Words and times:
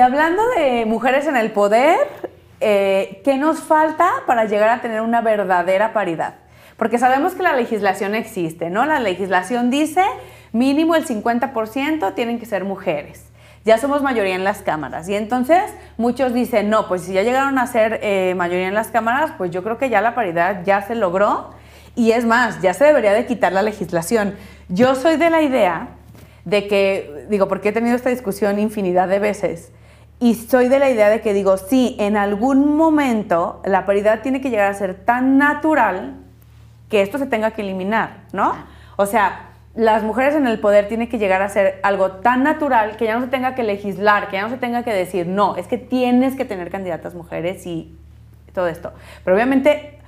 Y 0.00 0.02
hablando 0.02 0.42
de 0.56 0.86
mujeres 0.86 1.26
en 1.26 1.36
el 1.36 1.50
poder, 1.50 1.98
eh, 2.60 3.20
¿qué 3.22 3.36
nos 3.36 3.60
falta 3.60 4.10
para 4.26 4.46
llegar 4.46 4.70
a 4.70 4.80
tener 4.80 5.02
una 5.02 5.20
verdadera 5.20 5.92
paridad? 5.92 6.36
Porque 6.78 6.98
sabemos 6.98 7.34
que 7.34 7.42
la 7.42 7.52
legislación 7.52 8.14
existe, 8.14 8.70
¿no? 8.70 8.86
La 8.86 8.98
legislación 8.98 9.68
dice 9.68 10.02
mínimo 10.52 10.94
el 10.94 11.06
50% 11.06 12.14
tienen 12.14 12.38
que 12.38 12.46
ser 12.46 12.64
mujeres. 12.64 13.26
Ya 13.66 13.76
somos 13.76 14.02
mayoría 14.02 14.34
en 14.34 14.42
las 14.42 14.62
cámaras. 14.62 15.06
Y 15.06 15.16
entonces 15.16 15.64
muchos 15.98 16.32
dicen, 16.32 16.70
no, 16.70 16.88
pues 16.88 17.02
si 17.02 17.12
ya 17.12 17.22
llegaron 17.22 17.58
a 17.58 17.66
ser 17.66 18.00
eh, 18.02 18.32
mayoría 18.38 18.68
en 18.68 18.74
las 18.74 18.88
cámaras, 18.88 19.32
pues 19.36 19.50
yo 19.50 19.62
creo 19.62 19.76
que 19.76 19.90
ya 19.90 20.00
la 20.00 20.14
paridad 20.14 20.62
ya 20.64 20.80
se 20.80 20.94
logró. 20.94 21.50
Y 21.94 22.12
es 22.12 22.24
más, 22.24 22.62
ya 22.62 22.72
se 22.72 22.86
debería 22.86 23.12
de 23.12 23.26
quitar 23.26 23.52
la 23.52 23.60
legislación. 23.60 24.34
Yo 24.70 24.94
soy 24.94 25.18
de 25.18 25.28
la 25.28 25.42
idea 25.42 25.88
de 26.46 26.68
que, 26.68 27.26
digo, 27.28 27.48
porque 27.48 27.68
he 27.68 27.72
tenido 27.72 27.96
esta 27.96 28.08
discusión 28.08 28.58
infinidad 28.58 29.06
de 29.06 29.18
veces, 29.18 29.72
y 30.20 30.34
soy 30.34 30.68
de 30.68 30.78
la 30.78 30.90
idea 30.90 31.08
de 31.08 31.22
que 31.22 31.32
digo, 31.32 31.56
sí, 31.56 31.96
en 31.98 32.18
algún 32.18 32.76
momento 32.76 33.62
la 33.64 33.86
paridad 33.86 34.20
tiene 34.20 34.42
que 34.42 34.50
llegar 34.50 34.70
a 34.70 34.74
ser 34.74 34.94
tan 34.94 35.38
natural 35.38 36.16
que 36.90 37.00
esto 37.00 37.16
se 37.16 37.26
tenga 37.26 37.52
que 37.52 37.62
eliminar, 37.62 38.24
¿no? 38.32 38.54
O 38.96 39.06
sea, 39.06 39.46
las 39.74 40.02
mujeres 40.02 40.34
en 40.34 40.46
el 40.46 40.60
poder 40.60 40.88
tienen 40.88 41.08
que 41.08 41.18
llegar 41.18 41.40
a 41.40 41.48
ser 41.48 41.80
algo 41.82 42.12
tan 42.12 42.42
natural 42.42 42.96
que 42.96 43.06
ya 43.06 43.14
no 43.14 43.24
se 43.24 43.30
tenga 43.30 43.54
que 43.54 43.62
legislar, 43.62 44.28
que 44.28 44.36
ya 44.36 44.42
no 44.42 44.50
se 44.50 44.58
tenga 44.58 44.82
que 44.82 44.92
decir, 44.92 45.26
no, 45.26 45.56
es 45.56 45.66
que 45.66 45.78
tienes 45.78 46.36
que 46.36 46.44
tener 46.44 46.70
candidatas 46.70 47.14
mujeres 47.14 47.66
y 47.66 47.96
todo 48.52 48.68
esto. 48.68 48.92
Pero 49.24 49.36
obviamente, 49.36 50.00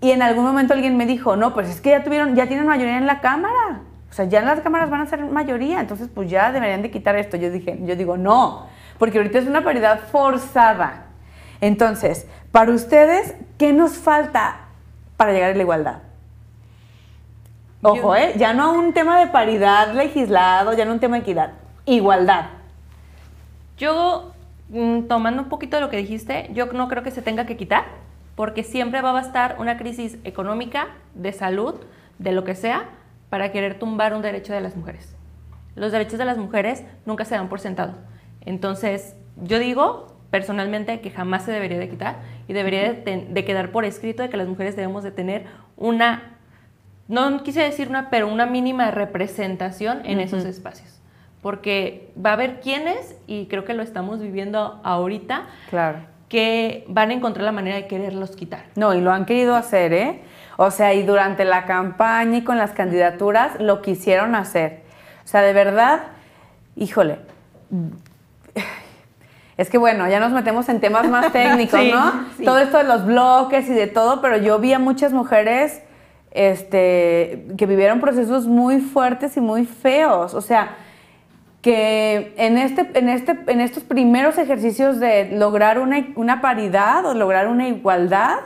y 0.00 0.12
en 0.12 0.22
algún 0.22 0.44
momento 0.44 0.72
alguien 0.72 0.96
me 0.96 1.04
dijo, 1.04 1.36
no, 1.36 1.52
pues 1.52 1.68
es 1.68 1.82
que 1.82 1.90
ya 1.90 2.02
tuvieron, 2.02 2.34
ya 2.34 2.46
tienen 2.46 2.66
mayoría 2.66 2.96
en 2.96 3.06
la 3.06 3.20
Cámara. 3.20 3.82
O 4.10 4.14
sea, 4.14 4.26
ya 4.26 4.38
en 4.38 4.46
las 4.46 4.60
cámaras 4.60 4.90
van 4.90 5.00
a 5.00 5.06
ser 5.06 5.24
mayoría, 5.24 5.80
entonces 5.80 6.08
pues 6.14 6.30
ya 6.30 6.52
deberían 6.52 6.82
de 6.82 6.90
quitar 6.92 7.16
esto. 7.16 7.36
Yo 7.36 7.50
dije, 7.50 7.80
yo 7.82 7.96
digo, 7.96 8.16
no, 8.16 8.68
porque 8.98 9.18
ahorita 9.18 9.38
es 9.38 9.46
una 9.46 9.64
paridad 9.64 10.00
forzada. 10.10 11.06
Entonces, 11.60 12.26
para 12.52 12.72
ustedes, 12.72 13.34
¿qué 13.58 13.72
nos 13.72 13.96
falta 13.96 14.60
para 15.16 15.32
llegar 15.32 15.52
a 15.52 15.54
la 15.54 15.62
igualdad? 15.62 15.98
Ojo, 17.82 18.16
¿eh? 18.16 18.34
Ya 18.36 18.54
no 18.54 18.72
un 18.72 18.94
tema 18.94 19.18
de 19.18 19.26
paridad 19.26 19.92
legislado, 19.92 20.72
ya 20.72 20.84
no 20.84 20.92
un 20.92 21.00
tema 21.00 21.16
de 21.16 21.22
equidad. 21.22 21.52
Igualdad. 21.84 22.46
Yo, 23.76 24.32
mm, 24.70 25.02
tomando 25.02 25.42
un 25.42 25.48
poquito 25.48 25.76
de 25.76 25.82
lo 25.82 25.90
que 25.90 25.98
dijiste, 25.98 26.48
yo 26.54 26.66
no 26.66 26.88
creo 26.88 27.02
que 27.02 27.10
se 27.10 27.20
tenga 27.20 27.44
que 27.44 27.56
quitar, 27.56 27.84
porque 28.36 28.62
siempre 28.62 29.02
va 29.02 29.10
a 29.10 29.12
bastar 29.12 29.56
una 29.58 29.76
crisis 29.76 30.16
económica, 30.24 30.88
de 31.14 31.32
salud, 31.32 31.74
de 32.18 32.32
lo 32.32 32.44
que 32.44 32.54
sea, 32.54 32.84
para 33.28 33.52
querer 33.52 33.78
tumbar 33.78 34.14
un 34.14 34.22
derecho 34.22 34.52
de 34.52 34.60
las 34.60 34.76
mujeres. 34.76 35.14
Los 35.74 35.92
derechos 35.92 36.18
de 36.18 36.24
las 36.24 36.38
mujeres 36.38 36.84
nunca 37.04 37.24
se 37.24 37.34
dan 37.34 37.48
por 37.48 37.60
sentado. 37.60 37.94
Entonces, 38.46 39.16
yo 39.42 39.58
digo 39.58 40.14
personalmente 40.30 41.00
que 41.00 41.10
jamás 41.10 41.44
se 41.44 41.52
debería 41.52 41.78
de 41.78 41.88
quitar 41.88 42.16
y 42.48 42.52
debería 42.52 42.92
de, 42.92 43.44
quedar 43.44 43.70
por 43.70 43.84
escrito 43.84 44.22
de 44.22 44.28
que 44.28 44.36
las 44.36 44.48
mujeres 44.48 44.74
debemos 44.74 45.04
de 45.04 45.12
tener 45.12 45.46
una, 45.76 46.38
no 47.06 47.42
quise 47.44 47.60
decir 47.60 47.88
una, 47.88 48.10
pero 48.10 48.26
una 48.26 48.46
mínima 48.46 48.90
representación 48.90 50.00
en 50.04 50.18
esos 50.18 50.44
espacios. 50.44 51.00
Porque 51.40 52.10
va 52.18 52.30
a 52.30 52.32
haber 52.32 52.60
quienes, 52.60 53.16
y 53.26 53.46
creo 53.46 53.64
que 53.64 53.74
lo 53.74 53.82
estamos 53.82 54.20
viviendo 54.20 54.80
ahorita, 54.82 55.44
claro. 55.70 55.98
que 56.28 56.84
van 56.88 57.10
a 57.10 57.14
encontrar 57.14 57.44
la 57.44 57.52
manera 57.52 57.76
de 57.76 57.86
quererlos 57.86 58.34
quitar. 58.34 58.64
No, 58.74 58.92
y 58.92 59.00
lo 59.00 59.12
han 59.12 59.26
querido 59.26 59.54
hacer, 59.54 59.92
¿eh? 59.92 60.22
O 60.56 60.70
sea, 60.70 60.94
y 60.94 61.02
durante 61.04 61.44
la 61.44 61.64
campaña 61.64 62.38
y 62.38 62.42
con 62.42 62.58
las 62.58 62.72
candidaturas 62.72 63.60
lo 63.60 63.82
quisieron 63.82 64.34
hacer. 64.34 64.82
O 65.24 65.28
sea, 65.28 65.42
de 65.42 65.52
verdad, 65.52 66.00
híjole, 66.76 67.18
es 69.56 69.70
que 69.70 69.78
bueno, 69.78 70.08
ya 70.08 70.20
nos 70.20 70.32
metemos 70.32 70.68
en 70.68 70.80
temas 70.80 71.08
más 71.08 71.32
técnicos, 71.32 71.80
¿no? 71.84 72.26
Todo 72.44 72.58
esto 72.58 72.78
de 72.78 72.84
los 72.84 73.06
bloques 73.06 73.68
y 73.68 73.72
de 73.72 73.86
todo, 73.86 74.20
pero 74.20 74.36
yo 74.36 74.58
vi 74.58 74.72
a 74.72 74.78
muchas 74.78 75.12
mujeres 75.12 75.82
este, 76.32 77.46
que 77.56 77.66
vivieron 77.66 78.00
procesos 78.00 78.46
muy 78.46 78.80
fuertes 78.80 79.36
y 79.36 79.40
muy 79.40 79.64
feos. 79.64 80.34
O 80.34 80.40
sea, 80.40 80.76
que 81.62 82.34
en, 82.36 82.58
este, 82.58 82.90
en, 82.94 83.08
este, 83.08 83.38
en 83.46 83.60
estos 83.60 83.84
primeros 83.84 84.36
ejercicios 84.36 85.00
de 85.00 85.30
lograr 85.30 85.78
una, 85.78 86.04
una 86.16 86.40
paridad 86.40 87.06
o 87.06 87.14
lograr 87.14 87.48
una 87.48 87.68
igualdad, 87.68 88.38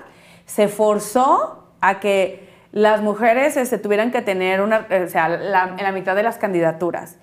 se 0.44 0.68
forzó 0.68 1.72
a 1.80 1.98
que 1.98 2.46
las 2.70 3.00
mujeres 3.00 3.56
este, 3.56 3.78
tuvieran 3.78 4.10
que 4.10 4.20
tener 4.20 4.60
una, 4.60 4.86
o 5.04 5.08
sea, 5.08 5.34
en 5.34 5.82
la 5.82 5.92
mitad 5.92 6.14
de 6.14 6.22
las 6.22 6.36
candidaturas. 6.36 7.16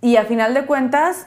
Y 0.00 0.16
a 0.16 0.24
final 0.24 0.54
de 0.54 0.64
cuentas, 0.64 1.26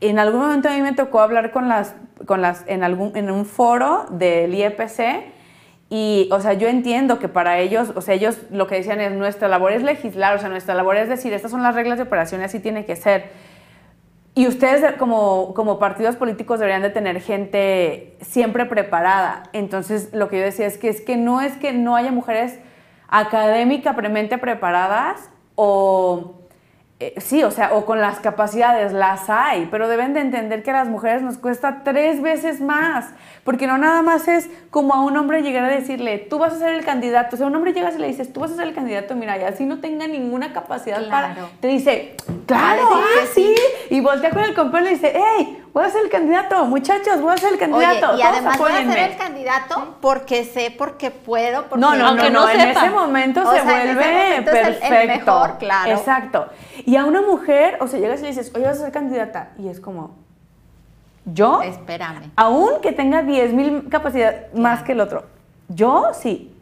en 0.00 0.18
algún 0.18 0.40
momento 0.40 0.68
a 0.68 0.72
mí 0.72 0.82
me 0.82 0.92
tocó 0.92 1.20
hablar 1.20 1.50
con 1.50 1.68
las, 1.68 1.94
con 2.26 2.40
las, 2.40 2.64
en, 2.66 2.84
algún, 2.84 3.16
en 3.16 3.30
un 3.30 3.44
foro 3.44 4.06
del 4.10 4.54
IEPC 4.54 5.24
y, 5.90 6.28
o 6.32 6.40
sea, 6.40 6.52
yo 6.52 6.68
entiendo 6.68 7.18
que 7.18 7.28
para 7.28 7.58
ellos, 7.58 7.92
o 7.94 8.00
sea, 8.00 8.14
ellos 8.14 8.38
lo 8.50 8.66
que 8.66 8.76
decían 8.76 9.00
es, 9.00 9.12
nuestra 9.12 9.48
labor 9.48 9.72
es 9.72 9.82
legislar, 9.82 10.36
o 10.36 10.38
sea, 10.38 10.48
nuestra 10.48 10.74
labor 10.74 10.96
es 10.96 11.08
decir, 11.08 11.32
estas 11.32 11.50
son 11.50 11.62
las 11.62 11.74
reglas 11.74 11.98
de 11.98 12.04
operación 12.04 12.42
así 12.42 12.60
tiene 12.60 12.84
que 12.84 12.94
ser. 12.94 13.30
Y 14.34 14.46
ustedes 14.46 14.94
como, 14.96 15.52
como 15.54 15.80
partidos 15.80 16.14
políticos 16.14 16.60
deberían 16.60 16.82
de 16.82 16.90
tener 16.90 17.20
gente 17.20 18.16
siempre 18.20 18.66
preparada. 18.66 19.44
Entonces, 19.52 20.10
lo 20.12 20.28
que 20.28 20.38
yo 20.38 20.44
decía 20.44 20.66
es 20.66 20.78
que, 20.78 20.88
es 20.88 21.00
que 21.00 21.16
no 21.16 21.40
es 21.40 21.56
que 21.56 21.72
no 21.72 21.96
haya 21.96 22.12
mujeres 22.12 22.60
académicamente 23.08 24.38
preparadas 24.38 25.30
o 25.56 26.37
eh, 27.00 27.14
sí, 27.18 27.44
o 27.44 27.52
sea, 27.52 27.74
o 27.74 27.86
con 27.86 28.00
las 28.00 28.18
capacidades, 28.18 28.92
las 28.92 29.30
hay, 29.30 29.68
pero 29.70 29.86
deben 29.86 30.14
de 30.14 30.20
entender 30.20 30.64
que 30.64 30.70
a 30.70 30.78
las 30.78 30.88
mujeres 30.88 31.22
nos 31.22 31.38
cuesta 31.38 31.82
tres 31.84 32.20
veces 32.20 32.60
más, 32.60 33.06
porque 33.44 33.68
no 33.68 33.78
nada 33.78 34.02
más 34.02 34.26
es 34.26 34.50
como 34.70 34.94
a 34.94 35.02
un 35.02 35.16
hombre 35.16 35.42
llegar 35.42 35.62
a 35.64 35.68
decirle, 35.68 36.18
tú 36.18 36.38
vas 36.40 36.54
a 36.54 36.58
ser 36.58 36.74
el 36.74 36.84
candidato, 36.84 37.36
o 37.36 37.38
sea, 37.38 37.46
un 37.46 37.54
hombre 37.54 37.72
llega 37.72 37.92
y 37.92 37.98
le 37.98 38.08
dices, 38.08 38.32
tú 38.32 38.40
vas 38.40 38.50
a 38.50 38.56
ser 38.56 38.66
el 38.66 38.74
candidato, 38.74 39.14
mira, 39.14 39.38
y 39.38 39.44
así 39.44 39.64
no 39.64 39.78
tenga 39.78 40.08
ninguna 40.08 40.52
capacidad 40.52 41.08
para, 41.08 41.36
te 41.60 41.68
dice, 41.68 42.16
claro, 42.46 42.88
ah, 42.92 43.26
sí, 43.32 43.54
y 43.90 44.00
voltea 44.00 44.30
con 44.30 44.42
el 44.42 44.54
compañero 44.56 44.90
y 44.90 44.94
le 44.94 44.96
dice, 44.96 45.12
hey, 45.14 45.62
voy 45.72 45.84
a 45.84 45.90
ser 45.90 46.04
el 46.04 46.10
candidato, 46.10 46.64
muchachos, 46.66 47.20
voy 47.20 47.32
a 47.32 47.36
ser 47.36 47.52
el 47.52 47.58
candidato. 47.58 48.16
y 48.16 48.22
además 48.22 48.58
voy 48.58 48.72
a 48.72 48.84
ser 48.84 49.10
el 49.10 49.16
candidato 49.16 49.96
porque 50.00 50.44
sé, 50.44 50.74
porque 50.76 51.10
puedo, 51.10 51.64
porque 51.64 51.80
no, 51.80 51.94
no, 51.94 52.14
no, 52.14 52.30
no, 52.30 52.48
en 52.48 52.60
ese 52.60 52.90
momento 52.90 53.40
se 53.52 53.62
vuelve 53.62 54.42
perfecto. 54.42 55.56
claro. 55.58 55.90
Exacto. 55.90 56.46
Y 56.84 56.96
a 56.96 57.04
una 57.04 57.22
mujer, 57.22 57.78
o 57.80 57.88
sea, 57.88 57.98
llegas 57.98 58.20
y 58.20 58.22
le 58.22 58.28
dices, 58.28 58.52
oye, 58.54 58.64
vas 58.64 58.78
a 58.78 58.82
ser 58.82 58.92
candidata, 58.92 59.50
y 59.58 59.68
es 59.68 59.80
como, 59.80 60.16
yo, 61.24 61.62
espérame. 61.62 62.30
Aún 62.36 62.80
que 62.80 62.92
tenga 62.92 63.22
10 63.22 63.52
mil 63.52 63.88
capacidad 63.88 64.52
más 64.54 64.82
que 64.82 64.92
el 64.92 65.00
otro, 65.00 65.24
yo 65.68 66.06
sí. 66.14 66.54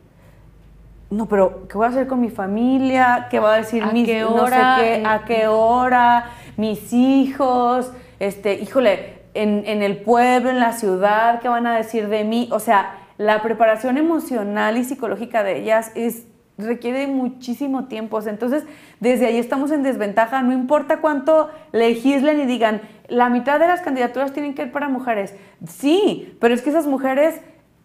No, 1.08 1.26
pero 1.26 1.68
¿qué 1.68 1.78
voy 1.78 1.86
a 1.86 1.90
hacer 1.90 2.08
con 2.08 2.20
mi 2.20 2.30
familia? 2.30 3.28
¿Qué 3.30 3.38
va 3.38 3.54
a 3.54 3.56
decir 3.58 3.86
mi 3.92 4.04
qué 4.04 4.24
hora? 4.24 5.12
¿A 5.12 5.24
qué 5.24 5.46
hora? 5.46 6.30
Mis 6.56 6.92
hijos 6.92 7.92
este, 8.20 8.54
híjole, 8.54 9.26
en, 9.34 9.82
el 9.82 9.98
pueblo, 9.98 10.50
en 10.50 10.60
la 10.60 10.72
ciudad, 10.72 11.40
¿qué 11.40 11.48
van 11.48 11.66
a 11.66 11.76
decir 11.76 12.08
de 12.08 12.24
mí? 12.24 12.48
O 12.52 12.58
sea, 12.58 12.98
la 13.18 13.42
preparación 13.42 13.98
emocional 13.98 14.78
y 14.78 14.84
psicológica 14.84 15.42
de 15.42 15.60
ellas 15.60 15.92
es 15.94 16.24
requiere 16.58 17.06
muchísimo 17.06 17.84
tiempo. 17.84 18.20
entonces, 18.22 18.64
desde 18.98 19.26
ahí 19.26 19.36
estamos 19.36 19.70
en 19.70 19.82
desventaja. 19.82 20.40
No 20.42 20.52
importa 20.52 20.98
cuánto 21.02 21.50
legislen 21.72 22.40
y 22.40 22.46
digan, 22.46 22.80
la 23.08 23.28
mitad 23.28 23.60
de 23.60 23.66
las 23.66 23.82
candidaturas 23.82 24.32
tienen 24.32 24.54
que 24.54 24.62
ir 24.62 24.72
para 24.72 24.88
mujeres. 24.88 25.34
Sí, 25.66 26.36
pero 26.40 26.54
es 26.54 26.62
que 26.62 26.70
esas 26.70 26.86
mujeres, 26.86 27.40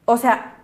o 0.05 0.15
sea, 0.15 0.55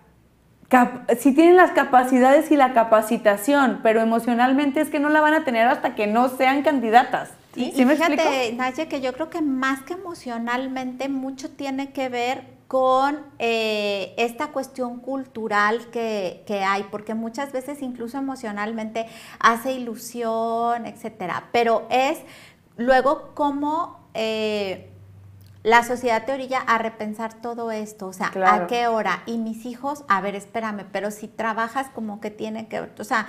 sí 1.17 1.33
tienen 1.33 1.55
las 1.55 1.71
capacidades 1.71 2.51
y 2.51 2.57
la 2.57 2.73
capacitación, 2.73 3.79
pero 3.83 4.01
emocionalmente 4.01 4.81
es 4.81 4.89
que 4.89 4.99
no 4.99 5.09
la 5.09 5.21
van 5.21 5.33
a 5.33 5.43
tener 5.43 5.67
hasta 5.67 5.95
que 5.95 6.07
no 6.07 6.29
sean 6.29 6.61
candidatas. 6.63 7.31
Y, 7.57 7.71
fíjate, 7.71 8.53
Naye, 8.53 8.87
que 8.87 9.01
yo 9.01 9.13
creo 9.13 9.29
que 9.29 9.41
más 9.41 9.81
que 9.83 9.93
emocionalmente, 9.93 11.09
mucho 11.09 11.49
tiene 11.49 11.91
que 11.91 12.09
ver 12.09 12.57
con 12.67 13.25
eh, 13.39 14.13
esta 14.17 14.47
cuestión 14.47 14.99
cultural 14.99 15.89
que, 15.89 16.43
hay, 16.65 16.83
porque 16.91 17.13
muchas 17.13 17.51
veces 17.51 17.81
incluso 17.81 18.17
emocionalmente 18.17 19.07
hace 19.39 19.73
ilusión, 19.73 20.85
etcétera. 20.85 21.49
Pero 21.51 21.87
es 21.89 22.19
luego 22.75 23.31
cómo 23.33 24.09
eh, 24.13 24.91
la 25.63 25.83
sociedad 25.83 26.25
te 26.25 26.33
orilla 26.33 26.59
a 26.59 26.77
repensar 26.77 27.41
todo 27.41 27.71
esto, 27.71 28.07
o 28.07 28.13
sea, 28.13 28.31
¿a 28.45 28.67
qué 28.67 28.87
hora? 28.87 29.23
Y 29.25 29.37
mis 29.37 29.65
hijos, 29.65 30.05
a 30.07 30.21
ver, 30.21 30.35
espérame, 30.35 30.85
pero 30.91 31.11
si 31.11 31.27
trabajas 31.27 31.89
como 31.93 32.21
que 32.21 32.31
tiene 32.31 32.67
que, 32.67 32.79
o 32.79 33.03
sea, 33.03 33.27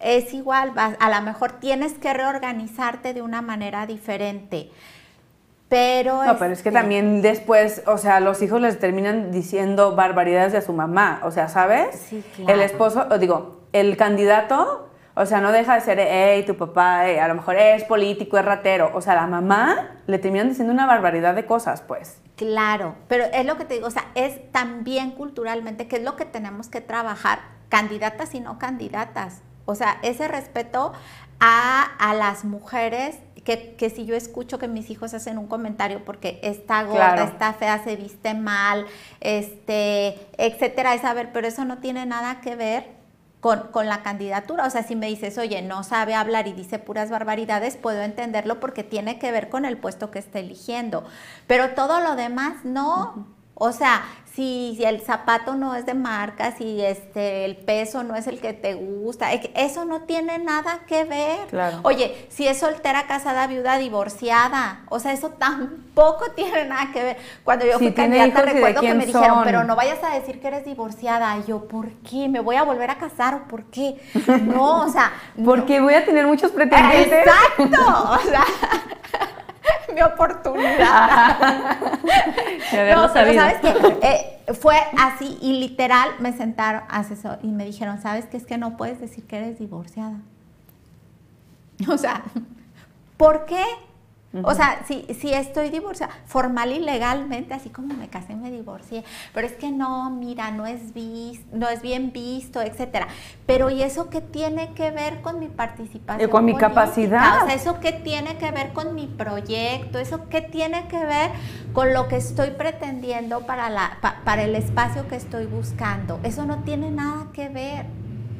es 0.00 0.34
igual, 0.34 0.72
a 0.76 1.10
lo 1.10 1.22
mejor 1.22 1.52
tienes 1.52 1.92
que 1.94 2.12
reorganizarte 2.12 3.14
de 3.14 3.22
una 3.22 3.42
manera 3.42 3.86
diferente. 3.86 4.70
Pero, 5.68 6.24
no, 6.24 6.36
pero 6.36 6.52
es 6.52 6.62
que 6.62 6.70
este 6.70 6.80
también 6.80 7.22
después, 7.22 7.82
o 7.86 7.96
sea, 7.96 8.18
los 8.18 8.42
hijos 8.42 8.60
les 8.60 8.80
terminan 8.80 9.30
diciendo 9.30 9.94
barbaridades 9.94 10.52
de 10.52 10.62
su 10.62 10.72
mamá, 10.72 11.20
o 11.22 11.30
sea, 11.30 11.48
¿sabes? 11.48 11.94
Sí, 12.08 12.24
claro. 12.34 12.54
El 12.54 12.60
esposo, 12.60 13.06
digo, 13.18 13.60
el 13.72 13.96
candidato, 13.96 14.88
O 15.14 15.26
sea, 15.26 15.40
no 15.40 15.52
deja 15.52 15.74
de 15.74 15.80
ser, 15.80 15.98
hey, 16.00 16.44
tu 16.46 16.56
papá, 16.56 17.00
a 17.00 17.28
lo 17.28 17.34
mejor 17.34 17.56
es 17.56 17.84
político, 17.84 18.38
es 18.38 18.44
ratero. 18.44 18.90
O 18.94 19.00
sea, 19.00 19.14
la 19.14 19.26
mamá 19.26 19.98
le 20.06 20.18
terminan 20.18 20.48
diciendo 20.48 20.72
una 20.72 20.86
barbaridad 20.86 21.34
de 21.34 21.44
cosas, 21.44 21.82
pues. 21.82 22.22
Claro, 22.36 22.94
pero 23.08 23.24
es 23.24 23.44
lo 23.44 23.56
que 23.56 23.64
te 23.64 23.74
digo, 23.74 23.88
o 23.88 23.90
sea, 23.90 24.06
es 24.14 24.50
también 24.52 25.10
culturalmente, 25.10 25.88
que 25.88 25.96
es 25.96 26.02
lo 26.02 26.16
que 26.16 26.24
tenemos 26.24 26.68
que 26.68 26.80
trabajar, 26.80 27.40
candidatas 27.68 28.34
y 28.34 28.40
no 28.40 28.58
candidatas. 28.58 29.42
O 29.70 29.74
sea, 29.74 29.98
ese 30.02 30.28
respeto 30.28 30.92
a, 31.38 31.82
a 31.98 32.14
las 32.14 32.44
mujeres 32.44 33.16
que, 33.44 33.74
que, 33.74 33.90
si 33.90 34.04
yo 34.04 34.14
escucho 34.14 34.58
que 34.58 34.68
mis 34.68 34.90
hijos 34.90 35.14
hacen 35.14 35.38
un 35.38 35.46
comentario 35.46 36.04
porque 36.04 36.38
está 36.42 36.82
gorda, 36.82 37.24
está 37.24 37.54
fea, 37.54 37.82
se 37.82 37.96
viste 37.96 38.34
mal, 38.34 38.86
este, 39.20 40.18
etcétera, 40.36 40.94
es 40.94 41.04
a 41.04 41.14
ver, 41.14 41.32
pero 41.32 41.48
eso 41.48 41.64
no 41.64 41.78
tiene 41.78 42.04
nada 42.04 42.40
que 42.40 42.56
ver 42.56 42.86
con, 43.40 43.68
con, 43.72 43.88
la 43.88 44.02
candidatura. 44.02 44.66
O 44.66 44.70
sea, 44.70 44.82
si 44.82 44.94
me 44.94 45.06
dices, 45.06 45.38
oye, 45.38 45.62
no 45.62 45.82
sabe 45.82 46.14
hablar 46.14 46.46
y 46.48 46.52
dice 46.52 46.78
puras 46.78 47.10
barbaridades, 47.10 47.76
puedo 47.76 48.02
entenderlo 48.02 48.60
porque 48.60 48.84
tiene 48.84 49.18
que 49.18 49.32
ver 49.32 49.48
con 49.48 49.64
el 49.64 49.78
puesto 49.78 50.10
que 50.10 50.18
está 50.18 50.38
eligiendo. 50.38 51.04
Pero 51.46 51.70
todo 51.70 52.00
lo 52.00 52.16
demás 52.16 52.64
no. 52.64 53.26
O 53.54 53.72
sea, 53.72 54.02
si, 54.34 54.78
el 54.84 55.00
zapato 55.00 55.54
no 55.54 55.74
es 55.74 55.86
de 55.86 55.94
marca, 55.94 56.52
si 56.52 56.80
este, 56.80 57.44
el 57.44 57.56
peso 57.56 58.02
no 58.02 58.14
es 58.14 58.26
el 58.26 58.40
que 58.40 58.52
te 58.52 58.74
gusta, 58.74 59.32
eso 59.32 59.84
no 59.84 60.02
tiene 60.02 60.38
nada 60.38 60.80
que 60.86 61.04
ver. 61.04 61.48
Oye, 61.82 62.26
si 62.30 62.46
es 62.46 62.58
soltera, 62.58 63.06
casada, 63.06 63.46
viuda, 63.46 63.78
divorciada, 63.78 64.80
o 64.88 65.00
sea, 65.00 65.12
eso 65.12 65.30
tampoco 65.30 66.30
tiene 66.36 66.64
nada 66.66 66.92
que 66.92 67.02
ver. 67.02 67.16
Cuando 67.44 67.66
yo 67.66 67.78
fui 67.78 67.92
candidata, 67.92 68.42
recuerdo 68.42 68.80
que 68.80 68.94
me 68.94 69.06
dijeron, 69.06 69.40
pero 69.44 69.64
no 69.64 69.76
vayas 69.76 70.02
a 70.04 70.14
decir 70.14 70.40
que 70.40 70.48
eres 70.48 70.64
divorciada. 70.64 71.36
Y 71.38 71.48
yo, 71.48 71.66
¿por 71.66 71.90
qué? 72.08 72.28
¿Me 72.28 72.40
voy 72.40 72.56
a 72.56 72.62
volver 72.62 72.90
a 72.90 72.98
casar 72.98 73.34
o 73.34 73.48
por 73.48 73.64
qué? 73.64 74.00
No, 74.42 74.82
o 74.82 74.88
sea. 74.88 75.12
Porque 75.44 75.80
voy 75.80 75.94
a 75.94 76.04
tener 76.04 76.26
muchos 76.26 76.50
pretendientes. 76.52 77.26
Exacto. 77.26 78.10
O 78.10 78.18
sea. 78.28 78.44
mi 79.94 80.02
oportunidad. 80.02 81.38
no, 82.96 83.12
pero 83.12 83.34
sabes 83.34 83.60
que 83.60 83.98
eh, 84.02 84.54
fue 84.54 84.76
así 84.98 85.38
y 85.40 85.60
literal 85.60 86.10
me 86.18 86.32
sentaron 86.32 86.82
asesor 86.88 87.38
y 87.42 87.48
me 87.48 87.64
dijeron, 87.64 88.00
¿sabes 88.00 88.26
qué? 88.26 88.36
Es 88.36 88.46
que 88.46 88.58
no 88.58 88.76
puedes 88.76 89.00
decir 89.00 89.26
que 89.26 89.36
eres 89.36 89.58
divorciada. 89.58 90.18
O 91.88 91.96
sea, 91.96 92.22
¿por 93.16 93.46
qué? 93.46 93.64
O 94.44 94.54
sea, 94.54 94.82
si, 94.86 95.04
si 95.18 95.34
estoy 95.34 95.70
divorciada, 95.70 96.12
formal 96.24 96.70
y 96.70 96.78
legalmente, 96.78 97.52
así 97.52 97.68
como 97.68 97.94
me 97.94 98.08
casé, 98.08 98.36
me 98.36 98.52
divorcié, 98.52 99.02
pero 99.34 99.44
es 99.44 99.54
que 99.54 99.72
no, 99.72 100.08
mira, 100.10 100.52
no 100.52 100.66
es, 100.66 100.94
vis, 100.94 101.40
no 101.52 101.68
es 101.68 101.82
bien 101.82 102.12
visto, 102.12 102.62
etcétera. 102.62 103.08
Pero 103.46 103.70
¿y 103.70 103.82
eso 103.82 104.08
qué 104.08 104.20
tiene 104.20 104.72
que 104.74 104.92
ver 104.92 105.20
con 105.20 105.40
mi 105.40 105.48
participación? 105.48 106.28
Y 106.28 106.30
con 106.30 106.44
mi 106.44 106.56
capacidad. 106.56 107.42
O 107.42 107.46
sea, 107.46 107.54
¿eso 107.56 107.80
qué 107.80 107.90
tiene 107.90 108.36
que 108.36 108.52
ver 108.52 108.72
con 108.72 108.94
mi 108.94 109.08
proyecto? 109.08 109.98
¿Eso 109.98 110.28
qué 110.28 110.42
tiene 110.42 110.86
que 110.86 111.04
ver 111.04 111.32
con 111.72 111.92
lo 111.92 112.06
que 112.06 112.16
estoy 112.16 112.50
pretendiendo 112.50 113.40
para, 113.46 113.68
la, 113.68 113.98
para 114.24 114.42
el 114.44 114.54
espacio 114.54 115.08
que 115.08 115.16
estoy 115.16 115.46
buscando? 115.46 116.20
Eso 116.22 116.46
no 116.46 116.58
tiene 116.62 116.92
nada 116.92 117.26
que 117.32 117.48
ver. 117.48 117.86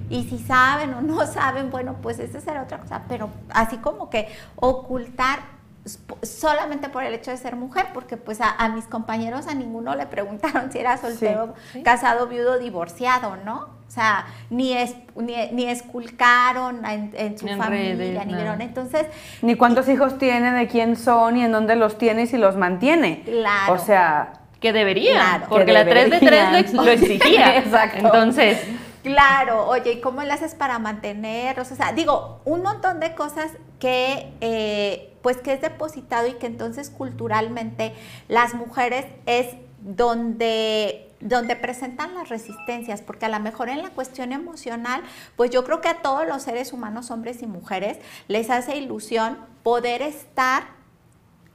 Y 0.08 0.22
si 0.28 0.38
saben 0.38 0.94
o 0.94 1.00
no 1.00 1.26
saben, 1.26 1.68
bueno, 1.68 1.96
pues 2.00 2.20
esa 2.20 2.40
será 2.40 2.62
otra 2.62 2.78
cosa, 2.78 3.02
pero 3.08 3.28
así 3.48 3.78
como 3.78 4.08
que 4.08 4.28
ocultar 4.54 5.59
solamente 6.22 6.88
por 6.88 7.04
el 7.04 7.14
hecho 7.14 7.30
de 7.30 7.36
ser 7.36 7.56
mujer, 7.56 7.86
porque 7.94 8.16
pues 8.16 8.38
a, 8.40 8.68
mis 8.68 8.84
compañeros 8.84 9.46
a 9.46 9.54
ninguno 9.54 9.94
le 9.94 10.06
preguntaron 10.06 10.70
si 10.72 10.78
era 10.78 10.96
soltero, 10.98 11.54
casado, 11.84 12.26
viudo, 12.26 12.58
divorciado, 12.58 13.36
¿no? 13.44 13.80
O 13.88 13.92
sea, 13.92 14.26
ni, 14.50 14.72
es, 14.72 14.94
ni, 15.16 15.64
esculcaron 15.64 16.84
en, 16.84 17.36
su 17.36 17.48
familia, 17.48 18.24
ni 18.24 18.34
vieron. 18.34 18.60
Entonces. 18.60 19.06
Ni 19.42 19.56
cuántos 19.56 19.88
hijos 19.88 20.16
tiene, 20.16 20.52
de 20.52 20.68
quién 20.68 20.94
son, 20.94 21.36
y 21.36 21.44
en 21.44 21.50
dónde 21.50 21.74
los 21.74 21.98
tiene 21.98 22.22
y 22.22 22.26
si 22.28 22.38
los 22.38 22.56
mantiene. 22.56 23.22
Claro. 23.24 23.72
O 23.72 23.78
sea. 23.78 24.34
Que 24.60 24.72
debería, 24.72 25.46
porque 25.48 25.72
la 25.72 25.86
3 25.86 26.10
de 26.10 26.18
3 26.20 26.74
lo, 26.74 26.84
lo 26.84 26.90
exigía. 26.92 27.56
Exacto. 27.58 27.98
Entonces. 27.98 28.58
Claro, 29.02 29.66
oye, 29.66 29.92
¿y 29.92 30.00
cómo 30.00 30.22
le 30.22 30.32
haces 30.32 30.54
para 30.54 30.78
mantenerlos? 30.78 31.72
O 31.72 31.74
sea, 31.74 31.92
digo, 31.92 32.40
un 32.44 32.62
montón 32.62 33.00
de 33.00 33.14
cosas 33.14 33.50
que, 33.78 34.34
eh, 34.42 35.09
pues, 35.22 35.38
que 35.38 35.52
es 35.52 35.60
depositado 35.60 36.26
y 36.26 36.34
que 36.34 36.46
entonces 36.46 36.90
culturalmente 36.90 37.94
las 38.28 38.54
mujeres 38.54 39.06
es 39.26 39.56
donde 39.80 41.06
donde 41.20 41.54
presentan 41.54 42.14
las 42.14 42.28
resistencias, 42.30 43.02
porque 43.02 43.26
a 43.26 43.28
lo 43.28 43.38
mejor 43.40 43.68
en 43.68 43.82
la 43.82 43.90
cuestión 43.90 44.32
emocional, 44.32 45.02
pues 45.36 45.50
yo 45.50 45.64
creo 45.64 45.80
que 45.80 45.88
a 45.88 46.00
todos 46.02 46.26
los 46.26 46.42
seres 46.42 46.72
humanos, 46.72 47.10
hombres 47.10 47.42
y 47.42 47.46
mujeres, 47.46 47.98
les 48.26 48.48
hace 48.48 48.78
ilusión 48.78 49.38
poder 49.62 50.00
estar 50.00 50.80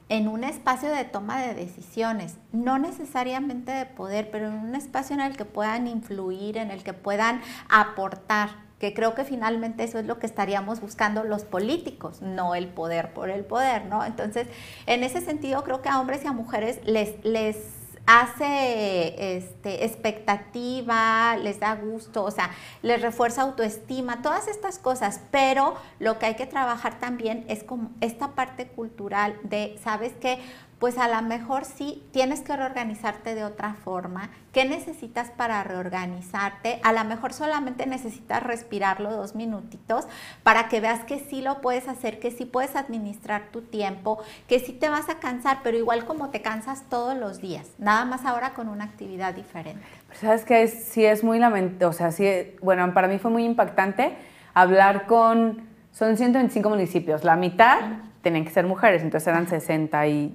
en 0.08 0.28
un 0.28 0.44
espacio 0.44 0.90
de 0.90 1.04
toma 1.04 1.42
de 1.42 1.56
decisiones, 1.56 2.38
no 2.52 2.78
necesariamente 2.78 3.72
de 3.72 3.88
poder, 3.88 4.30
pero 4.30 4.50
en 4.50 4.54
un 4.54 4.76
espacio 4.76 5.16
en 5.16 5.22
el 5.22 5.36
que 5.36 5.46
puedan 5.46 5.88
influir, 5.88 6.58
en 6.58 6.70
el 6.70 6.84
que 6.84 6.94
puedan 6.94 7.42
aportar, 7.70 8.50
que 8.86 8.94
creo 8.94 9.16
que 9.16 9.24
finalmente 9.24 9.84
eso 9.84 9.98
es 9.98 10.06
lo 10.06 10.20
que 10.20 10.28
estaríamos 10.28 10.80
buscando 10.80 11.24
los 11.24 11.44
políticos, 11.44 12.22
no 12.22 12.54
el 12.54 12.68
poder 12.68 13.14
por 13.14 13.32
el 13.32 13.44
poder, 13.44 13.86
¿no? 13.86 14.06
Entonces, 14.06 14.48
en 14.86 15.04
ese 15.04 15.22
sentido, 15.22 15.64
creo 15.64 15.82
que 15.82 15.90
a 15.90 16.00
hombres 16.00 16.24
y 16.24 16.28
a 16.28 16.34
mujeres 16.34 16.80
les, 16.86 17.24
les 17.26 17.58
hace 18.06 19.38
este, 19.38 19.86
expectativa, 19.86 21.36
les 21.38 21.60
da 21.60 21.74
gusto, 21.74 22.24
o 22.24 22.30
sea, 22.30 22.52
les 22.84 23.02
refuerza 23.02 23.42
autoestima, 23.42 24.22
todas 24.22 24.48
estas 24.48 24.78
cosas, 24.78 25.22
pero 25.32 25.74
lo 25.98 26.20
que 26.20 26.28
hay 26.28 26.36
que 26.36 26.46
trabajar 26.46 27.00
también 27.00 27.44
es 27.48 27.64
como 27.64 27.90
esta 28.02 28.36
parte 28.36 28.68
cultural 28.68 29.36
de, 29.42 29.80
¿sabes 29.84 30.14
qué? 30.22 30.38
Pues 30.80 30.98
a 30.98 31.08
lo 31.08 31.22
mejor 31.28 31.66
sí 31.66 32.04
tienes 32.12 32.42
que 32.42 32.56
reorganizarte 32.56 33.34
de 33.34 33.44
otra 33.44 33.76
forma. 33.84 34.30
¿Qué 34.52 34.66
necesitas 34.66 35.32
para 35.32 35.64
reorganizarte? 35.64 36.80
A 36.84 36.94
lo 36.94 37.04
mejor 37.06 37.34
solamente 37.34 37.86
necesitas 37.86 38.44
respirarlo 38.44 39.12
dos 39.12 39.36
minutitos 39.36 40.06
para 40.44 40.68
que 40.68 40.82
veas 40.82 41.04
que 41.06 41.20
sí 41.20 41.42
lo 41.42 41.62
puedes 41.62 41.88
hacer, 41.88 42.20
que 42.20 42.32
sí 42.32 42.46
puedes 42.46 42.76
administrar 42.76 43.44
tu 43.52 43.62
tiempo, 43.62 44.20
que 44.48 44.60
sí 44.60 44.74
te 44.74 44.90
vas 44.90 45.10
a 45.10 45.16
cansar, 45.20 45.60
pero 45.64 45.78
igual 45.78 46.06
como 46.06 46.30
te 46.30 46.42
cansas 46.42 46.84
todos 46.90 47.18
los 47.18 47.42
días, 47.42 47.68
nada 47.78 48.06
más 48.06 48.26
ahora 48.26 48.54
con 48.54 48.70
una 48.70 48.84
actividad 48.84 49.34
diferente. 49.34 49.86
Sabes 50.14 50.46
que 50.46 50.68
sí 50.68 51.06
es 51.06 51.24
muy 51.24 51.40
lamentable, 51.40 51.86
o 51.86 51.94
sea, 51.94 52.12
sí, 52.12 52.56
bueno, 52.62 52.94
para 52.94 53.08
mí 53.08 53.18
fue 53.20 53.32
muy 53.32 53.46
impactante 53.46 54.16
hablar 54.54 55.06
con, 55.06 55.68
son 55.92 56.16
125 56.18 56.70
municipios, 56.70 57.24
la 57.24 57.36
mitad 57.36 57.80
tenían 58.26 58.44
que 58.44 58.50
ser 58.50 58.66
mujeres, 58.66 59.04
entonces 59.04 59.28
eran 59.28 59.48
60 59.48 60.08
y, 60.08 60.34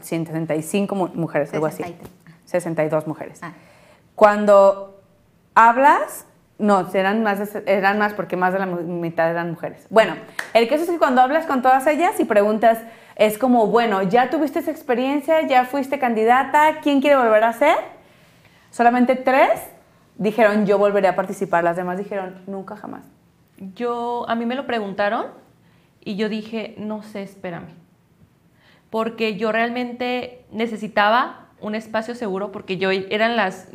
165 0.00 0.96
mujeres, 0.96 1.54
algo 1.54 1.66
así. 1.66 1.84
62 2.46 3.06
mujeres. 3.06 3.38
Ah. 3.42 3.52
Cuando 4.16 5.00
hablas, 5.54 6.26
no, 6.58 6.84
eran 6.92 7.22
más, 7.22 7.54
eran 7.66 8.00
más 8.00 8.12
porque 8.12 8.36
más 8.36 8.52
de 8.52 8.58
la 8.58 8.66
mitad 8.66 9.30
eran 9.30 9.50
mujeres. 9.50 9.86
Bueno, 9.88 10.16
el 10.52 10.66
caso 10.66 10.82
es 10.82 10.90
que 10.90 10.98
cuando 10.98 11.22
hablas 11.22 11.46
con 11.46 11.62
todas 11.62 11.86
ellas 11.86 12.18
y 12.18 12.24
preguntas, 12.24 12.80
es 13.14 13.38
como, 13.38 13.68
bueno, 13.68 14.02
ya 14.02 14.28
tuviste 14.28 14.58
esa 14.58 14.72
experiencia, 14.72 15.46
ya 15.46 15.64
fuiste 15.64 16.00
candidata, 16.00 16.80
¿quién 16.82 17.00
quiere 17.00 17.16
volver 17.16 17.44
a 17.44 17.52
ser? 17.52 17.76
Solamente 18.72 19.14
tres 19.14 19.60
dijeron, 20.16 20.66
yo 20.66 20.76
volveré 20.76 21.06
a 21.06 21.14
participar, 21.14 21.62
las 21.62 21.76
demás 21.76 21.98
dijeron, 21.98 22.42
nunca 22.48 22.74
jamás. 22.74 23.04
Yo, 23.76 24.28
a 24.28 24.34
mí 24.34 24.44
me 24.44 24.56
lo 24.56 24.66
preguntaron 24.66 25.45
y 26.06 26.14
yo 26.14 26.28
dije, 26.28 26.76
no 26.78 27.02
sé, 27.02 27.22
espérame. 27.22 27.66
Porque 28.90 29.36
yo 29.36 29.50
realmente 29.50 30.44
necesitaba 30.52 31.48
un 31.60 31.74
espacio 31.74 32.14
seguro 32.14 32.52
porque 32.52 32.76
yo 32.76 32.92
eran 32.92 33.34
las 33.34 33.68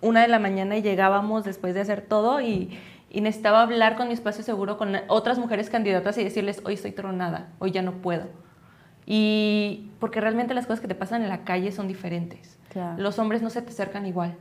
una 0.00 0.22
de 0.22 0.28
la 0.28 0.38
mañana 0.38 0.76
y 0.76 0.82
llegábamos 0.82 1.44
después 1.44 1.74
de 1.74 1.80
hacer 1.80 2.02
todo 2.02 2.40
y, 2.40 2.78
y 3.10 3.20
necesitaba 3.20 3.62
hablar 3.62 3.96
con 3.96 4.06
mi 4.06 4.14
espacio 4.14 4.44
seguro 4.44 4.78
con 4.78 4.96
otras 5.08 5.38
mujeres 5.38 5.68
candidatas 5.70 6.16
y 6.18 6.24
decirles, 6.24 6.62
hoy 6.64 6.74
estoy 6.74 6.92
tronada, 6.92 7.48
hoy 7.58 7.72
ya 7.72 7.82
no 7.82 7.94
puedo. 7.94 8.28
Y 9.04 9.90
porque 9.98 10.20
realmente 10.20 10.54
las 10.54 10.66
cosas 10.66 10.80
que 10.80 10.86
te 10.86 10.94
pasan 10.94 11.22
en 11.22 11.28
la 11.28 11.42
calle 11.42 11.72
son 11.72 11.88
diferentes. 11.88 12.60
Los 12.96 13.18
hombres 13.18 13.42
no 13.42 13.50
se 13.50 13.60
te 13.60 13.70
acercan 13.70 14.06
igual. 14.06 14.36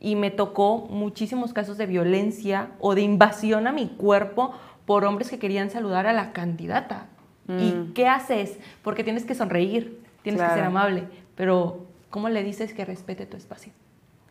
Y 0.00 0.16
me 0.16 0.32
tocó 0.32 0.88
muchísimos 0.90 1.52
casos 1.52 1.78
de 1.78 1.86
violencia 1.86 2.70
o 2.80 2.96
de 2.96 3.02
invasión 3.02 3.68
a 3.68 3.72
mi 3.72 3.86
cuerpo 3.86 4.52
por 4.86 5.04
hombres 5.04 5.30
que 5.30 5.38
querían 5.38 5.70
saludar 5.70 6.06
a 6.06 6.12
la 6.12 6.32
candidata. 6.32 7.06
¿Y 7.48 7.72
mm. 7.72 7.92
qué 7.94 8.08
haces? 8.08 8.58
Porque 8.82 9.04
tienes 9.04 9.24
que 9.24 9.34
sonreír, 9.34 10.02
tienes 10.22 10.40
que 10.40 10.48
ser 10.48 10.64
amable, 10.64 11.04
pero 11.34 11.86
¿cómo 12.10 12.28
le 12.28 12.42
dices 12.42 12.72
que 12.72 12.84
respete 12.84 13.26
tu 13.26 13.36
espacio? 13.36 13.72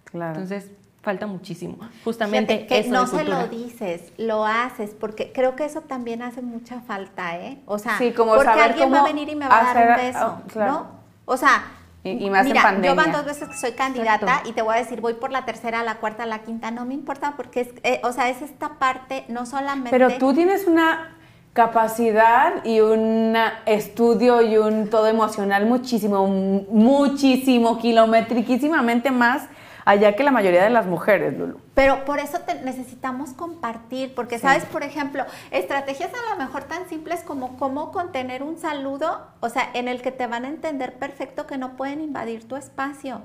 Claro. 0.05 0.39
Entonces, 0.39 0.71
falta 1.03 1.27
muchísimo. 1.27 1.77
Justamente 2.03 2.65
que 2.65 2.83
no 2.85 3.05
se 3.05 3.23
lo 3.23 3.47
dices, 3.47 4.13
lo 4.17 4.45
haces, 4.45 4.95
porque 4.99 5.31
creo 5.31 5.55
que 5.55 5.65
eso 5.65 5.81
también 5.81 6.21
hace 6.21 6.41
mucha 6.41 6.79
falta, 6.81 7.37
¿eh? 7.37 7.59
O 7.65 7.77
sea, 7.77 7.99
porque 7.99 8.49
alguien 8.49 8.91
va 8.91 9.01
a 9.01 9.03
venir 9.03 9.29
y 9.29 9.35
me 9.35 9.47
va 9.47 9.59
a 9.59 9.73
dar 9.73 9.89
un 9.89 9.95
beso, 9.95 10.43
oh, 10.55 10.59
¿no? 10.59 10.87
O 11.25 11.37
sea, 11.37 11.65
Y, 12.03 12.29
más 12.29 12.45
Mira, 12.45 12.59
en 12.59 12.63
pandemia. 12.63 12.89
yo 12.89 12.95
van 12.95 13.11
dos 13.13 13.25
veces 13.25 13.47
que 13.47 13.57
soy 13.57 13.71
candidata 13.71 14.41
y 14.45 14.51
te 14.51 14.61
voy 14.61 14.75
a 14.75 14.79
decir, 14.79 14.99
voy 14.99 15.13
por 15.13 15.31
la 15.31 15.45
tercera, 15.45 15.83
la 15.83 15.95
cuarta, 15.95 16.25
la 16.25 16.39
quinta, 16.39 16.69
no 16.69 16.85
me 16.85 16.93
importa 16.93 17.35
porque 17.37 17.61
es, 17.61 17.69
eh, 17.83 18.01
o 18.03 18.11
sea, 18.11 18.29
es 18.29 18.41
esta 18.41 18.77
parte, 18.77 19.23
no 19.29 19.45
solamente... 19.45 19.89
Pero 19.89 20.17
tú 20.17 20.33
tienes 20.33 20.67
una 20.67 21.15
capacidad 21.53 22.65
y 22.65 22.81
un 22.81 23.35
estudio 23.65 24.41
y 24.41 24.57
un 24.57 24.89
todo 24.89 25.07
emocional 25.07 25.65
muchísimo, 25.65 26.27
muchísimo, 26.27 27.77
kilometriquísimamente 27.77 29.11
más 29.11 29.47
allá 29.85 30.15
que 30.15 30.23
la 30.23 30.31
mayoría 30.31 30.63
de 30.63 30.69
las 30.69 30.85
mujeres, 30.85 31.37
Lulu. 31.37 31.59
Pero 31.73 32.05
por 32.05 32.19
eso 32.19 32.39
necesitamos 32.63 33.33
compartir, 33.33 34.13
porque 34.15 34.39
sabes, 34.39 34.65
por 34.65 34.83
ejemplo, 34.83 35.25
estrategias 35.51 36.11
a 36.13 36.33
lo 36.33 36.43
mejor 36.43 36.63
tan 36.63 36.87
simples 36.87 37.21
como 37.21 37.57
cómo 37.57 37.91
contener 37.91 38.43
un 38.43 38.57
saludo, 38.57 39.27
o 39.39 39.49
sea, 39.49 39.69
en 39.73 39.87
el 39.87 40.01
que 40.01 40.11
te 40.11 40.27
van 40.27 40.45
a 40.45 40.49
entender 40.49 40.93
perfecto 40.93 41.47
que 41.47 41.57
no 41.57 41.75
pueden 41.75 42.01
invadir 42.01 42.47
tu 42.47 42.55
espacio. 42.55 43.21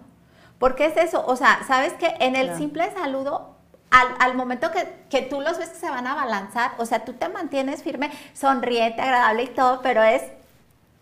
Porque 0.58 0.86
es 0.86 0.96
eso, 0.96 1.24
o 1.26 1.36
sea, 1.36 1.60
sabes 1.66 1.92
que 1.94 2.14
en 2.18 2.34
el 2.34 2.56
simple 2.56 2.90
saludo 2.92 3.54
al, 3.90 4.34
momento 4.34 4.70
que, 4.70 4.86
que, 5.08 5.22
tú 5.22 5.40
los 5.40 5.58
ves 5.58 5.70
que 5.70 5.78
se 5.78 5.88
van 5.88 6.06
a 6.06 6.14
balanzar, 6.14 6.72
o 6.78 6.84
sea, 6.84 7.04
tú 7.04 7.14
te 7.14 7.28
mantienes 7.28 7.82
firme, 7.82 8.10
sonriente, 8.34 9.00
agradable 9.00 9.44
y 9.44 9.48
todo, 9.48 9.80
pero 9.82 10.02
es 10.02 10.22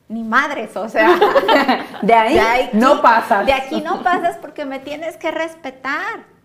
ni 0.08 0.22
madres, 0.22 0.76
o 0.76 0.88
sea, 0.88 1.18
de 2.02 2.14
ahí, 2.14 2.70
no 2.72 3.02
pasas. 3.02 3.46
De 3.46 3.52
aquí 3.52 3.80
no 3.80 4.02
pasas 4.02 4.36
porque 4.36 4.64
me 4.64 4.78
tienes 4.78 5.16
que 5.16 5.30
respetar. 5.30 6.36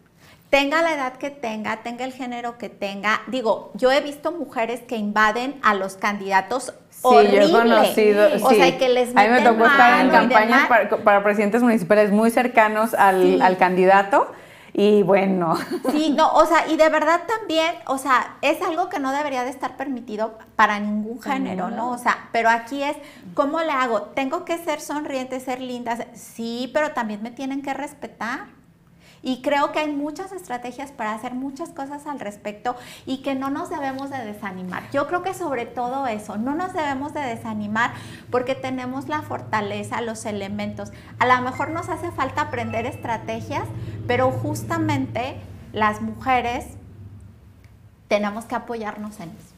Tenga 0.49 0.81
la 0.81 0.93
edad 0.93 1.13
que 1.13 1.29
tenga, 1.29 1.77
tenga 1.77 2.03
el 2.03 2.11
género 2.11 2.57
que 2.57 2.67
tenga. 2.67 3.21
Digo, 3.27 3.71
yo 3.73 3.89
he 3.89 4.01
visto 4.01 4.33
mujeres 4.33 4.81
que 4.81 4.97
invaden 4.97 5.57
a 5.63 5.73
los 5.73 5.95
candidatos 5.95 6.73
Sí, 6.89 7.07
yo 7.31 7.41
he 7.41 7.51
conocido, 7.51 8.29
o 8.43 8.49
sea, 8.51 8.77
que 8.77 8.89
les 8.89 9.15
A 9.15 9.23
mí 9.23 9.29
me 9.29 9.41
tocó 9.41 9.65
estar 9.65 10.05
en 10.05 10.11
campañas 10.11 10.67
para, 11.03 11.23
presidentes 11.23 11.63
municipales 11.63 12.11
muy 12.11 12.29
cercanos 12.29 12.93
al, 12.93 13.41
al 13.41 13.57
candidato 13.57 14.31
y 14.73 15.03
bueno. 15.03 15.57
Sí, 15.91 16.13
no, 16.15 16.31
o 16.33 16.45
sea, 16.45 16.67
y 16.67 16.77
de 16.77 16.89
verdad 16.89 17.21
también, 17.27 17.75
o 17.87 17.97
sea, 17.97 18.37
es 18.41 18.61
algo 18.61 18.89
que 18.89 18.99
no 18.99 19.11
debería 19.11 19.43
de 19.43 19.49
estar 19.49 19.77
permitido 19.77 20.37
para 20.55 20.79
ningún 20.79 21.21
género, 21.21 21.69
¿no? 21.69 21.91
O 21.91 21.97
sea, 21.97 22.29
pero 22.31 22.49
aquí 22.49 22.83
es, 22.83 22.95
¿cómo 23.33 23.59
le 23.61 23.71
hago? 23.71 24.03
¿Tengo 24.03 24.45
que 24.45 24.57
ser 24.57 24.79
sonriente, 24.79 25.39
ser 25.39 25.61
linda? 25.61 25.97
Sí, 26.13 26.69
pero 26.73 26.91
también 26.91 27.21
me 27.21 27.31
tienen 27.31 27.61
que 27.61 27.73
respetar. 27.73 28.60
Y 29.23 29.41
creo 29.41 29.71
que 29.71 29.79
hay 29.79 29.91
muchas 29.91 30.31
estrategias 30.31 30.91
para 30.91 31.13
hacer 31.13 31.33
muchas 31.33 31.69
cosas 31.69 32.07
al 32.07 32.19
respecto 32.19 32.75
y 33.05 33.21
que 33.21 33.35
no 33.35 33.49
nos 33.51 33.69
debemos 33.69 34.09
de 34.09 34.17
desanimar. 34.17 34.83
Yo 34.91 35.07
creo 35.07 35.21
que 35.21 35.33
sobre 35.33 35.65
todo 35.65 36.07
eso, 36.07 36.37
no 36.37 36.55
nos 36.55 36.73
debemos 36.73 37.13
de 37.13 37.21
desanimar 37.21 37.91
porque 38.31 38.55
tenemos 38.55 39.09
la 39.09 39.21
fortaleza, 39.21 40.01
los 40.01 40.25
elementos. 40.25 40.91
A 41.19 41.27
lo 41.27 41.41
mejor 41.41 41.69
nos 41.69 41.89
hace 41.89 42.11
falta 42.11 42.41
aprender 42.41 42.85
estrategias, 42.85 43.67
pero 44.07 44.31
justamente 44.31 45.39
las 45.71 46.01
mujeres 46.01 46.65
tenemos 48.07 48.45
que 48.45 48.55
apoyarnos 48.55 49.19
en 49.19 49.29
eso. 49.29 49.50